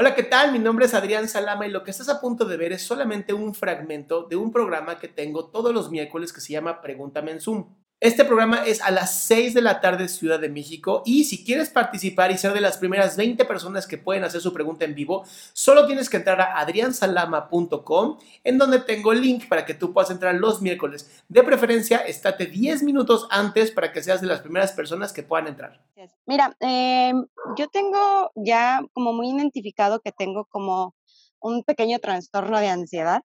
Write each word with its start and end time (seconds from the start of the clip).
Hola, 0.00 0.14
¿qué 0.14 0.22
tal? 0.22 0.52
Mi 0.52 0.60
nombre 0.60 0.86
es 0.86 0.94
Adrián 0.94 1.28
Salama 1.28 1.66
y 1.66 1.72
lo 1.72 1.82
que 1.82 1.90
estás 1.90 2.08
a 2.08 2.20
punto 2.20 2.44
de 2.44 2.56
ver 2.56 2.70
es 2.70 2.82
solamente 2.82 3.32
un 3.32 3.52
fragmento 3.52 4.28
de 4.28 4.36
un 4.36 4.52
programa 4.52 5.00
que 5.00 5.08
tengo 5.08 5.50
todos 5.50 5.74
los 5.74 5.90
miércoles 5.90 6.32
que 6.32 6.40
se 6.40 6.52
llama 6.52 6.80
Pregúntame 6.80 7.32
en 7.32 7.40
Zoom. 7.40 7.74
Este 8.00 8.24
programa 8.24 8.64
es 8.64 8.80
a 8.80 8.92
las 8.92 9.22
6 9.24 9.54
de 9.54 9.60
la 9.60 9.80
tarde 9.80 10.06
Ciudad 10.06 10.38
de 10.38 10.48
México 10.48 11.02
y 11.04 11.24
si 11.24 11.44
quieres 11.44 11.68
participar 11.68 12.30
y 12.30 12.38
ser 12.38 12.52
de 12.52 12.60
las 12.60 12.76
primeras 12.76 13.16
20 13.16 13.44
personas 13.44 13.88
que 13.88 13.98
pueden 13.98 14.22
hacer 14.22 14.40
su 14.40 14.52
pregunta 14.52 14.84
en 14.84 14.94
vivo, 14.94 15.24
solo 15.52 15.84
tienes 15.84 16.08
que 16.08 16.18
entrar 16.18 16.40
a 16.40 16.60
adriansalama.com 16.60 18.18
en 18.44 18.56
donde 18.56 18.78
tengo 18.78 19.10
el 19.10 19.20
link 19.20 19.48
para 19.48 19.66
que 19.66 19.74
tú 19.74 19.92
puedas 19.92 20.12
entrar 20.12 20.32
los 20.36 20.62
miércoles. 20.62 21.24
De 21.28 21.42
preferencia, 21.42 21.96
estate 21.98 22.46
10 22.46 22.84
minutos 22.84 23.26
antes 23.32 23.72
para 23.72 23.92
que 23.92 24.00
seas 24.00 24.20
de 24.20 24.28
las 24.28 24.42
primeras 24.42 24.70
personas 24.70 25.12
que 25.12 25.24
puedan 25.24 25.48
entrar. 25.48 25.82
Mira, 26.24 26.56
eh, 26.60 27.12
yo 27.56 27.66
tengo 27.66 28.30
ya 28.36 28.80
como 28.92 29.12
muy 29.12 29.30
identificado 29.30 29.98
que 29.98 30.12
tengo 30.12 30.44
como 30.44 30.94
un 31.40 31.64
pequeño 31.64 31.98
trastorno 31.98 32.60
de 32.60 32.68
ansiedad 32.68 33.22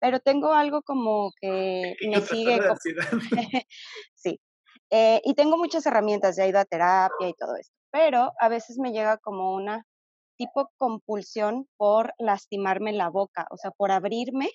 pero 0.00 0.20
tengo 0.20 0.52
algo 0.52 0.82
como 0.82 1.32
que 1.40 1.94
me 2.08 2.20
sigue. 2.20 2.60
sí. 4.14 4.40
Eh, 4.90 5.20
y 5.24 5.34
tengo 5.34 5.58
muchas 5.58 5.84
herramientas, 5.86 6.36
ya 6.36 6.44
he 6.44 6.48
ido 6.48 6.58
a 6.58 6.64
terapia 6.64 7.28
y 7.28 7.34
todo 7.34 7.56
esto, 7.56 7.74
pero 7.90 8.32
a 8.40 8.48
veces 8.48 8.78
me 8.78 8.92
llega 8.92 9.18
como 9.18 9.54
una 9.54 9.84
tipo 10.38 10.70
compulsión 10.78 11.68
por 11.76 12.14
lastimarme 12.18 12.92
la 12.92 13.10
boca, 13.10 13.46
o 13.50 13.56
sea, 13.56 13.70
por 13.72 13.90
abrirme. 13.90 14.48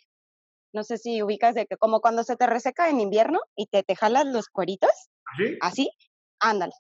No 0.73 0.83
sé 0.83 0.97
si 0.97 1.21
ubicas 1.21 1.53
de 1.53 1.67
que 1.67 1.77
como 1.77 2.01
cuando 2.01 2.23
se 2.23 2.35
te 2.35 2.47
reseca 2.47 2.89
en 2.89 2.99
invierno 2.99 3.41
y 3.55 3.67
te, 3.67 3.83
te 3.83 3.95
jalas 3.95 4.25
los 4.25 4.47
cueritos, 4.47 4.89
¿Sí? 5.37 5.57
así, 5.61 5.91
ándale. 6.39 6.73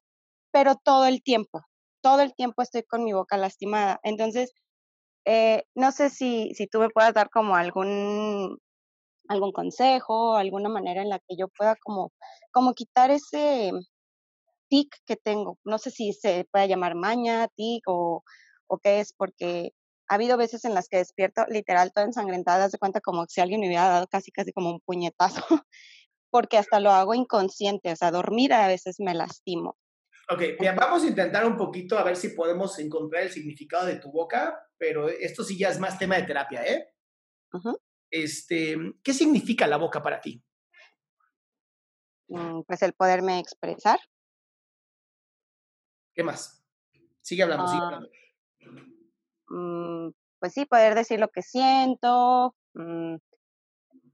Pero 0.51 0.75
todo 0.83 1.05
el 1.05 1.21
tiempo, 1.21 1.61
todo 2.01 2.21
el 2.21 2.33
tiempo 2.33 2.63
estoy 2.63 2.83
con 2.83 3.03
mi 3.03 3.13
boca 3.13 3.37
lastimada. 3.37 3.99
Entonces, 4.03 4.53
eh, 5.25 5.63
no 5.75 5.91
sé 5.91 6.09
si, 6.09 6.53
si 6.55 6.67
tú 6.67 6.79
me 6.79 6.89
puedas 6.89 7.13
dar 7.13 7.29
como 7.29 7.55
algún, 7.55 8.57
algún 9.29 9.51
consejo, 9.53 10.35
alguna 10.35 10.69
manera 10.69 11.01
en 11.01 11.09
la 11.09 11.19
que 11.19 11.35
yo 11.37 11.47
pueda 11.49 11.75
como, 11.83 12.11
como 12.51 12.73
quitar 12.73 13.11
ese 13.11 13.71
tic 14.69 14.95
que 15.05 15.15
tengo. 15.17 15.59
No 15.65 15.77
sé 15.77 15.91
si 15.91 16.13
se 16.13 16.45
puede 16.51 16.67
llamar 16.67 16.95
maña, 16.95 17.47
tic 17.55 17.83
o, 17.87 18.23
o 18.67 18.77
qué 18.79 18.99
es, 19.01 19.13
porque 19.13 19.71
ha 20.09 20.15
habido 20.15 20.37
veces 20.37 20.65
en 20.65 20.73
las 20.73 20.87
que 20.89 20.97
despierto 20.97 21.45
literal 21.49 21.91
toda 21.93 22.05
ensangrentada, 22.07 22.69
de 22.69 22.77
cuenta 22.77 23.01
como 23.01 23.25
si 23.27 23.41
alguien 23.41 23.61
me 23.61 23.67
hubiera 23.67 23.87
dado 23.89 24.07
casi 24.07 24.31
casi 24.31 24.51
como 24.53 24.71
un 24.71 24.79
puñetazo, 24.81 25.43
porque 26.31 26.57
hasta 26.57 26.79
lo 26.79 26.91
hago 26.91 27.13
inconsciente, 27.13 27.91
o 27.91 27.95
sea, 27.95 28.11
dormida 28.11 28.65
a 28.65 28.67
veces 28.67 28.97
me 28.99 29.13
lastimo. 29.13 29.77
Ok, 30.29 30.41
vamos 30.77 31.03
a 31.03 31.07
intentar 31.07 31.45
un 31.45 31.57
poquito 31.57 31.97
a 31.97 32.03
ver 32.03 32.15
si 32.15 32.29
podemos 32.29 32.79
encontrar 32.79 33.23
el 33.23 33.31
significado 33.31 33.85
de 33.85 33.97
tu 33.97 34.09
boca, 34.11 34.69
pero 34.77 35.09
esto 35.09 35.43
sí 35.43 35.57
ya 35.57 35.69
es 35.69 35.79
más 35.79 35.99
tema 35.99 36.15
de 36.15 36.23
terapia, 36.23 36.65
¿eh? 36.65 36.93
Este, 38.09 38.77
¿Qué 39.03 39.13
significa 39.13 39.67
la 39.67 39.77
boca 39.77 40.01
para 40.01 40.21
ti? 40.21 40.41
Mm, 42.29 42.61
pues 42.61 42.81
el 42.83 42.93
poderme 42.93 43.39
expresar. 43.39 43.99
¿Qué 46.15 46.23
más? 46.23 46.63
Sigue 47.21 47.43
hablando, 47.43 47.67
sigue 47.67 47.81
Ah, 47.81 47.85
hablando. 47.85 48.09
mm, 49.49 50.09
pues 50.39 50.53
sí, 50.53 50.65
poder 50.65 50.95
decir 50.95 51.19
lo 51.19 51.27
que 51.29 51.41
siento, 51.41 52.55
mm, 52.75 53.15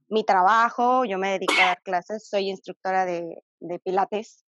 mi 0.10 0.24
trabajo, 0.24 1.06
yo 1.06 1.18
me 1.20 1.32
dedico 1.32 1.54
a 1.62 1.66
dar 1.68 1.82
clases, 1.84 2.28
soy 2.28 2.50
instructora 2.50 3.06
de, 3.06 3.44
de 3.60 3.80
pilates, 3.80 4.44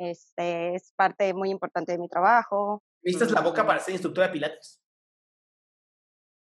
este 0.00 0.74
es 0.74 0.92
parte 0.96 1.34
muy 1.34 1.50
importante 1.50 1.92
de 1.92 1.98
mi 1.98 2.08
trabajo. 2.08 2.82
¿Necesitas 3.02 3.30
la 3.32 3.42
boca 3.42 3.66
para 3.66 3.78
ser 3.80 3.92
instructora 3.92 4.26
de 4.28 4.32
pilates? 4.32 4.80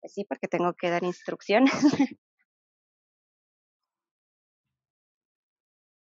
pues 0.00 0.14
sí, 0.14 0.24
porque 0.24 0.48
tengo 0.48 0.74
que 0.74 0.90
dar 0.90 1.04
instrucciones. 1.04 1.72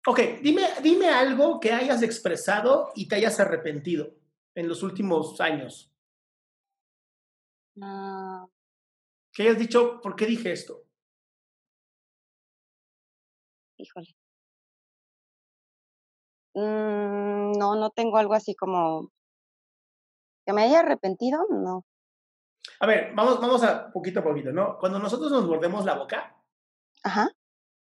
Ok, 0.06 0.20
dime, 0.42 0.62
dime 0.82 1.08
algo 1.08 1.58
que 1.60 1.72
hayas 1.72 2.02
expresado 2.02 2.90
y 2.94 3.08
te 3.08 3.14
hayas 3.16 3.40
arrepentido 3.40 4.14
en 4.54 4.68
los 4.68 4.82
últimos 4.82 5.40
años. 5.40 5.90
Ah, 7.80 8.46
Que 9.32 9.44
hayas 9.44 9.58
dicho, 9.58 10.00
¿por 10.02 10.14
qué 10.14 10.26
dije 10.26 10.52
esto? 10.52 10.84
híjole. 13.76 14.14
Mm, 16.54 17.52
no, 17.58 17.76
no 17.76 17.90
tengo 17.90 18.16
algo 18.18 18.34
así 18.34 18.54
como 18.56 19.10
que 20.46 20.54
me 20.54 20.62
haya 20.62 20.80
arrepentido, 20.80 21.44
no. 21.50 21.84
A 22.78 22.86
ver, 22.86 23.00
vamos, 23.16 23.40
vamos 23.40 23.62
a 23.64 23.90
poquito 23.94 24.20
a 24.20 24.22
poquito, 24.22 24.52
¿no? 24.52 24.78
Cuando 24.78 25.00
nosotros 25.00 25.32
nos 25.32 25.44
mordemos 25.44 25.84
la 25.84 25.94
boca, 25.94 26.36
Ajá, 27.02 27.28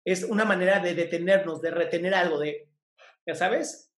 es 0.05 0.23
una 0.23 0.45
manera 0.45 0.79
de 0.79 0.95
detenernos, 0.95 1.61
de 1.61 1.73
retener 1.73 2.15
algo, 2.15 2.39
de, 2.39 2.71
ya 3.27 3.35
sabes, 3.35 3.93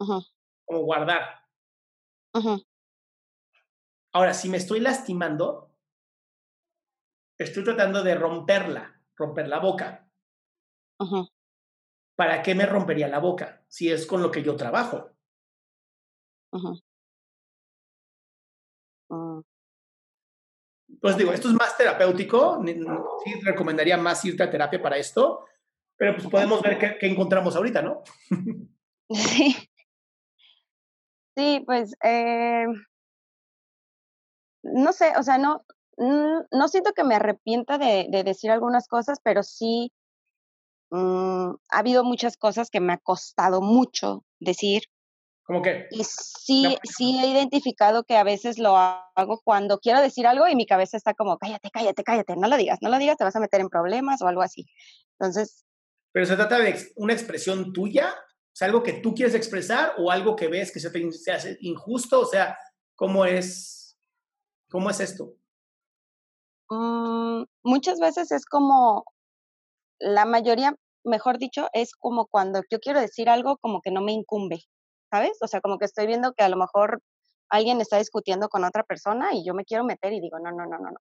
ujú, 0.00 0.22
como 0.64 0.84
guardar. 0.84 1.22
ujú, 2.34 2.62
Ahora, 4.12 4.34
si 4.34 4.50
me 4.50 4.58
estoy 4.58 4.80
lastimando, 4.80 5.74
estoy 7.38 7.64
tratando 7.64 8.02
de 8.04 8.14
romperla, 8.14 9.02
romper 9.16 9.48
la 9.48 9.58
boca. 9.60 10.08
ujú, 11.00 11.28
¿Para 12.18 12.42
qué 12.42 12.52
me 12.52 12.66
rompería 12.66 13.06
la 13.06 13.20
boca 13.20 13.62
si 13.68 13.92
es 13.92 14.04
con 14.04 14.20
lo 14.20 14.32
que 14.32 14.42
yo 14.42 14.56
trabajo? 14.56 15.12
mm. 19.08 19.40
Pues 21.00 21.16
digo, 21.16 21.32
esto 21.32 21.46
es 21.46 21.54
más 21.54 21.76
terapéutico, 21.76 22.60
sí 22.64 23.40
recomendaría 23.44 23.96
más 23.98 24.24
irte 24.24 24.42
a 24.42 24.50
terapia 24.50 24.82
para 24.82 24.96
esto, 24.96 25.46
pero 25.96 26.16
pues 26.16 26.26
podemos 26.26 26.60
ver 26.60 26.76
qué, 26.76 26.96
qué 26.98 27.06
encontramos 27.06 27.54
ahorita, 27.54 27.82
¿no? 27.82 28.02
Sí, 29.10 29.54
sí, 31.36 31.62
pues, 31.64 31.94
eh, 32.02 32.66
no 34.64 34.92
sé, 34.92 35.12
o 35.16 35.22
sea, 35.22 35.38
no, 35.38 35.64
no 35.98 36.68
siento 36.68 36.94
que 36.94 37.04
me 37.04 37.14
arrepienta 37.14 37.78
de, 37.78 38.08
de 38.10 38.24
decir 38.24 38.50
algunas 38.50 38.88
cosas, 38.88 39.20
pero 39.22 39.44
sí 39.44 39.92
mm, 40.90 41.50
ha 41.70 41.78
habido 41.78 42.04
muchas 42.04 42.36
cosas 42.36 42.70
que 42.70 42.80
me 42.80 42.92
ha 42.92 42.98
costado 42.98 43.60
mucho 43.60 44.24
decir 44.40 44.82
Como 45.44 45.62
que, 45.62 45.86
y 45.90 46.04
sí, 46.04 46.76
sí 46.84 47.18
he 47.22 47.26
identificado 47.26 48.04
que 48.04 48.16
a 48.16 48.24
veces 48.24 48.58
lo 48.58 48.76
hago 48.76 49.40
cuando 49.44 49.78
quiero 49.78 50.00
decir 50.00 50.26
algo 50.26 50.46
y 50.46 50.56
mi 50.56 50.66
cabeza 50.66 50.96
está 50.96 51.14
como, 51.14 51.38
cállate, 51.38 51.70
cállate, 51.70 52.04
cállate, 52.04 52.36
no 52.36 52.48
lo 52.48 52.56
digas, 52.56 52.78
no 52.82 52.90
lo 52.90 52.98
digas, 52.98 53.16
te 53.16 53.24
vas 53.24 53.36
a 53.36 53.40
meter 53.40 53.60
en 53.60 53.68
problemas 53.68 54.20
o 54.22 54.28
algo 54.28 54.42
así. 54.42 54.66
Entonces, 55.18 55.64
pero 56.12 56.26
se 56.26 56.36
trata 56.36 56.58
de 56.58 56.76
una 56.96 57.12
expresión 57.12 57.72
tuya, 57.72 58.12
o 58.12 58.54
sea, 58.54 58.66
algo 58.66 58.82
que 58.82 58.94
tú 58.94 59.14
quieres 59.14 59.34
expresar 59.34 59.92
o 59.98 60.10
algo 60.10 60.36
que 60.36 60.48
ves 60.48 60.72
que 60.72 60.80
se 60.80 60.90
te 60.90 61.12
se 61.12 61.32
hace 61.32 61.58
injusto, 61.60 62.20
o 62.20 62.24
sea, 62.24 62.58
¿cómo 62.96 63.24
es, 63.24 63.98
cómo 64.68 64.90
es 64.90 65.00
esto? 65.00 65.34
mm, 66.70 67.44
muchas 67.62 68.00
veces 68.00 68.32
es 68.32 68.44
como, 68.46 69.04
la 70.00 70.24
mayoría, 70.24 70.74
mejor 71.04 71.38
dicho, 71.38 71.68
es 71.72 71.92
como 71.94 72.26
cuando 72.26 72.62
yo 72.70 72.78
quiero 72.80 73.00
decir 73.00 73.28
algo 73.28 73.58
como 73.58 73.80
que 73.80 73.90
no 73.90 74.02
me 74.02 74.12
incumbe, 74.12 74.60
¿sabes? 75.10 75.38
O 75.40 75.46
sea, 75.46 75.60
como 75.60 75.78
que 75.78 75.86
estoy 75.86 76.06
viendo 76.06 76.32
que 76.32 76.44
a 76.44 76.48
lo 76.48 76.56
mejor 76.56 77.00
alguien 77.50 77.80
está 77.80 77.98
discutiendo 77.98 78.48
con 78.48 78.64
otra 78.64 78.84
persona 78.84 79.30
y 79.32 79.44
yo 79.46 79.54
me 79.54 79.64
quiero 79.64 79.84
meter 79.84 80.12
y 80.12 80.20
digo, 80.20 80.38
no, 80.38 80.50
no, 80.50 80.66
no, 80.66 80.78
no, 80.78 80.90
no. 80.90 80.98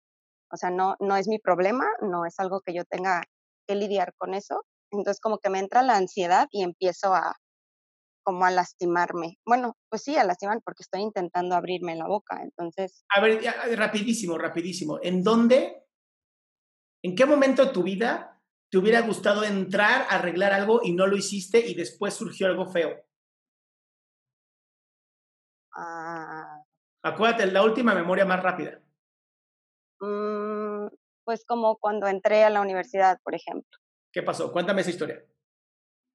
O 0.51 0.57
sea, 0.57 0.69
no, 0.69 0.95
no 0.99 1.17
es 1.17 1.27
mi 1.27 1.39
problema, 1.39 1.85
no 2.01 2.25
es 2.25 2.39
algo 2.39 2.61
que 2.61 2.73
yo 2.73 2.83
tenga 2.85 3.21
que 3.67 3.75
lidiar 3.75 4.13
con 4.17 4.33
eso. 4.33 4.63
Entonces 4.91 5.19
como 5.19 5.39
que 5.39 5.49
me 5.49 5.59
entra 5.59 5.83
la 5.83 5.97
ansiedad 5.97 6.47
y 6.51 6.63
empiezo 6.63 7.13
a 7.13 7.35
como 8.23 8.45
a 8.45 8.51
lastimarme. 8.51 9.37
Bueno, 9.45 9.77
pues 9.89 10.03
sí, 10.03 10.17
a 10.17 10.23
lastimar 10.25 10.59
porque 10.63 10.83
estoy 10.83 11.01
intentando 11.01 11.55
abrirme 11.55 11.95
la 11.95 12.07
boca. 12.07 12.41
Entonces, 12.43 13.05
A 13.15 13.21
ver, 13.21 13.41
ya, 13.41 13.53
rapidísimo, 13.77 14.37
rapidísimo. 14.37 14.99
¿En 15.01 15.23
dónde, 15.23 15.85
en 17.03 17.15
qué 17.15 17.25
momento 17.25 17.65
de 17.65 17.71
tu 17.71 17.83
vida 17.83 18.36
te 18.69 18.77
hubiera 18.77 19.01
gustado 19.01 19.43
entrar 19.43 20.01
a 20.09 20.15
arreglar 20.15 20.53
algo 20.53 20.81
y 20.83 20.93
no 20.93 21.07
lo 21.07 21.15
hiciste 21.17 21.65
y 21.65 21.73
después 21.73 22.13
surgió 22.13 22.47
algo 22.47 22.65
feo? 22.67 23.03
ah, 25.75 26.61
Acuérdate, 27.03 27.45
la 27.47 27.63
última 27.63 27.93
memoria 27.93 28.25
más 28.25 28.41
rápida. 28.41 28.81
mm, 30.01 30.87
pues 31.23 31.45
como 31.45 31.77
cuando 31.77 32.07
entré 32.07 32.43
a 32.43 32.49
la 32.49 32.61
universidad, 32.61 33.19
por 33.23 33.35
ejemplo. 33.35 33.69
¿Qué 34.11 34.23
pasó? 34.23 34.51
Cuéntame 34.51 34.81
esa 34.81 34.89
historia. 34.89 35.23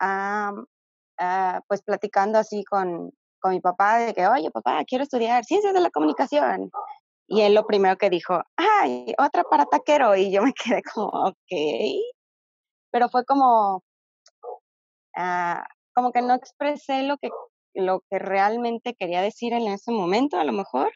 Ah, 0.01 0.53
ah, 1.19 1.61
pues 1.69 1.83
platicando 1.83 2.39
así 2.39 2.65
con, 2.65 3.13
con 3.41 3.53
mi 3.53 3.61
papá 3.61 3.99
de 3.99 4.15
que, 4.15 4.27
oye, 4.27 4.51
papá, 4.51 4.83
quiero 4.87 5.05
estudiar 5.05 5.45
ciencias 5.45 5.73
de 5.75 5.81
la 5.81 5.91
comunicación. 5.91 6.71
Y 7.29 7.43
él 7.43 7.55
lo 7.55 7.67
primero 7.67 7.97
que 7.97 8.11
dijo, 8.11 8.43
ay, 8.57 9.15
otra 9.19 9.45
para 9.45 9.67
taquero. 9.67 10.17
Y 10.17 10.33
yo 10.33 10.43
me 10.43 10.53
quedé 10.53 10.83
como, 10.83 11.09
ok. 11.09 11.53
Pero 12.93 13.09
fue 13.09 13.25
como, 13.25 13.83
ah, 15.17 15.67
como 15.95 16.13
que 16.13 16.23
no 16.23 16.35
expresé 16.35 17.03
lo 17.03 17.17
que, 17.19 17.31
lo 17.75 18.03
que 18.09 18.19
realmente 18.19 18.95
quería 18.95 19.23
decir 19.23 19.53
en 19.53 19.67
ese 19.69 19.91
momento, 19.91 20.39
a 20.39 20.45
lo 20.45 20.53
mejor. 20.53 20.93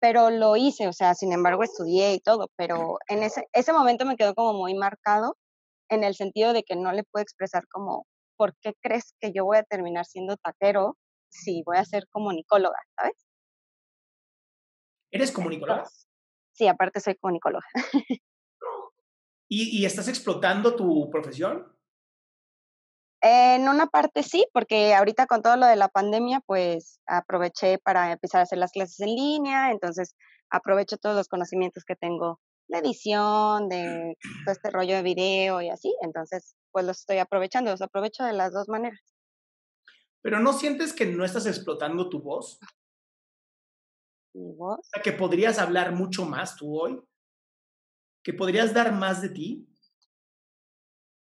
Pero 0.00 0.30
lo 0.30 0.56
hice, 0.56 0.86
o 0.86 0.92
sea, 0.92 1.14
sin 1.14 1.32
embargo 1.32 1.64
estudié 1.64 2.14
y 2.14 2.20
todo, 2.20 2.48
pero 2.56 2.98
en 3.08 3.22
ese, 3.22 3.48
ese 3.52 3.72
momento 3.72 4.04
me 4.04 4.16
quedó 4.16 4.34
como 4.34 4.52
muy 4.52 4.74
marcado 4.74 5.36
en 5.88 6.04
el 6.04 6.14
sentido 6.14 6.52
de 6.52 6.62
que 6.62 6.76
no 6.76 6.92
le 6.92 7.04
puedo 7.04 7.22
expresar 7.22 7.66
como, 7.68 8.06
¿por 8.36 8.54
qué 8.60 8.74
crees 8.80 9.14
que 9.20 9.32
yo 9.32 9.44
voy 9.44 9.58
a 9.58 9.62
terminar 9.64 10.04
siendo 10.06 10.36
taquero 10.36 10.96
si 11.28 11.62
voy 11.64 11.78
a 11.78 11.84
ser 11.84 12.06
comunicóloga, 12.08 12.78
¿sabes? 12.96 13.14
¿Eres 15.10 15.32
comunicóloga? 15.32 15.88
Sí, 16.52 16.66
aparte 16.68 17.00
soy 17.00 17.16
comunicóloga. 17.16 17.66
¿Y, 19.54 19.82
¿Y, 19.82 19.84
estás 19.84 20.08
explotando 20.08 20.74
tu 20.76 21.10
profesión? 21.10 21.70
En 23.20 23.68
una 23.68 23.86
parte 23.86 24.22
sí, 24.22 24.46
porque 24.54 24.94
ahorita 24.94 25.26
con 25.26 25.42
todo 25.42 25.58
lo 25.58 25.66
de 25.66 25.76
la 25.76 25.88
pandemia, 25.88 26.40
pues 26.46 27.00
aproveché 27.06 27.78
para 27.78 28.12
empezar 28.12 28.40
a 28.40 28.44
hacer 28.44 28.56
las 28.56 28.72
clases 28.72 29.00
en 29.00 29.14
línea, 29.14 29.70
entonces 29.70 30.16
aprovecho 30.48 30.96
todos 30.96 31.14
los 31.14 31.28
conocimientos 31.28 31.84
que 31.84 31.96
tengo 31.96 32.40
de 32.68 32.78
edición, 32.78 33.68
de 33.68 34.16
todo 34.46 34.52
este 34.54 34.70
rollo 34.70 34.94
de 34.96 35.02
video 35.02 35.60
y 35.60 35.68
así, 35.68 35.94
entonces 36.00 36.56
pues 36.70 36.86
los 36.86 37.00
estoy 37.00 37.18
aprovechando, 37.18 37.72
los 37.72 37.82
aprovecho 37.82 38.24
de 38.24 38.32
las 38.32 38.54
dos 38.54 38.70
maneras. 38.70 39.02
Pero 40.22 40.40
¿no 40.40 40.54
sientes 40.54 40.94
que 40.94 41.04
no 41.04 41.26
estás 41.26 41.44
explotando 41.44 42.08
tu 42.08 42.22
voz? 42.22 42.58
¿Mi 44.32 44.54
voz? 44.54 44.78
O 44.78 44.90
sea, 44.94 45.02
que 45.02 45.12
podrías 45.12 45.58
hablar 45.58 45.92
mucho 45.92 46.24
más 46.24 46.56
tú 46.56 46.80
hoy, 46.80 46.98
que 48.22 48.32
podrías 48.32 48.72
dar 48.74 48.92
más 48.92 49.22
de 49.22 49.28
ti. 49.28 49.68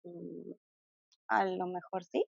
Mm, 0.03 0.51
a 1.27 1.45
lo 1.45 1.67
mejor 1.67 2.03
sí. 2.03 2.25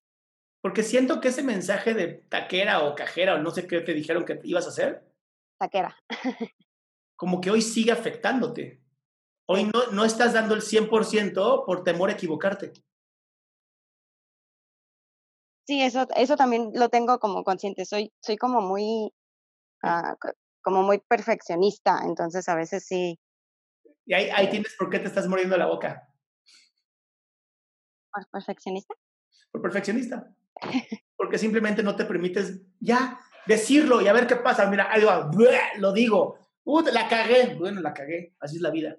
Porque 0.61 0.83
siento 0.83 1.19
que 1.19 1.27
ese 1.27 1.43
mensaje 1.43 1.93
de 1.93 2.07
taquera 2.29 2.83
o 2.83 2.95
cajera 2.95 3.35
o 3.35 3.37
no 3.39 3.51
sé 3.51 3.67
qué 3.67 3.81
te 3.81 3.93
dijeron 3.93 4.25
que 4.25 4.39
ibas 4.43 4.65
a 4.65 4.69
hacer. 4.69 5.03
Taquera. 5.57 5.95
como 7.15 7.39
que 7.39 7.51
hoy 7.51 7.61
sigue 7.61 7.91
afectándote. 7.91 8.81
Hoy 9.45 9.63
no, 9.65 9.91
no 9.91 10.03
estás 10.05 10.33
dando 10.33 10.55
el 10.55 10.61
100% 10.61 11.65
por 11.65 11.83
temor 11.83 12.09
a 12.09 12.13
equivocarte. 12.13 12.73
Sí, 15.65 15.81
eso, 15.81 16.05
eso 16.17 16.35
también 16.35 16.71
lo 16.75 16.89
tengo 16.89 17.19
como 17.19 17.45
consciente. 17.45 17.85
Soy, 17.85 18.11
soy 18.21 18.35
como 18.35 18.59
muy, 18.59 19.13
uh, 19.83 20.15
como 20.61 20.83
muy 20.83 20.99
perfeccionista, 20.99 22.01
entonces 22.03 22.49
a 22.49 22.55
veces 22.55 22.85
sí. 22.85 23.19
Y 24.05 24.13
ahí, 24.13 24.29
ahí 24.29 24.49
tienes 24.49 24.75
por 24.77 24.89
qué 24.89 24.99
te 24.99 25.07
estás 25.07 25.27
muriendo 25.27 25.57
la 25.57 25.67
boca. 25.67 26.07
¿Por 28.11 28.29
perfeccionista? 28.29 28.93
Por 29.51 29.61
perfeccionista. 29.61 30.35
Porque 31.15 31.37
simplemente 31.37 31.83
no 31.83 31.95
te 31.95 32.05
permites 32.05 32.61
ya 32.79 33.19
decirlo 33.45 34.01
y 34.01 34.07
a 34.07 34.13
ver 34.13 34.27
qué 34.27 34.35
pasa. 34.35 34.69
Mira, 34.69 34.91
ahí 34.91 35.03
va, 35.03 35.29
lo 35.77 35.93
digo. 35.93 36.37
Uh, 36.63 36.81
la 36.91 37.07
cagué. 37.07 37.55
Bueno, 37.55 37.81
la 37.81 37.93
cagué. 37.93 38.35
Así 38.39 38.57
es 38.57 38.61
la 38.61 38.71
vida. 38.71 38.97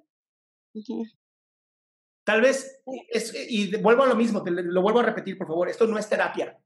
Tal 2.25 2.41
vez, 2.41 2.83
es, 3.09 3.35
y 3.49 3.77
vuelvo 3.77 4.03
a 4.03 4.07
lo 4.07 4.17
mismo, 4.17 4.43
te, 4.43 4.51
lo 4.51 4.83
vuelvo 4.83 5.01
a 5.01 5.05
repetir, 5.05 5.37
por 5.37 5.47
favor, 5.47 5.69
esto 5.69 5.87
no 5.87 5.99
es 5.99 6.09
terapia. 6.09 6.59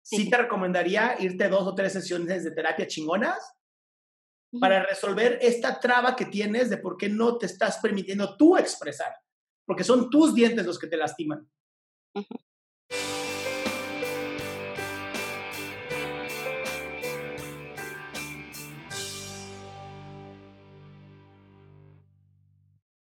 Sí 0.00 0.30
te 0.30 0.36
recomendaría 0.36 1.16
irte 1.18 1.48
dos 1.48 1.66
o 1.66 1.74
tres 1.74 1.92
sesiones 1.92 2.44
de 2.44 2.52
terapia 2.52 2.86
chingonas 2.86 3.55
para 4.60 4.84
resolver 4.84 5.38
esta 5.42 5.80
traba 5.80 6.16
que 6.16 6.26
tienes 6.26 6.70
de 6.70 6.78
por 6.78 6.96
qué 6.96 7.08
no 7.08 7.36
te 7.36 7.46
estás 7.46 7.78
permitiendo 7.78 8.36
tú 8.36 8.56
expresar, 8.56 9.14
porque 9.64 9.84
son 9.84 10.08
tus 10.10 10.34
dientes 10.34 10.66
los 10.66 10.78
que 10.78 10.86
te 10.86 10.96
lastiman. 10.96 11.48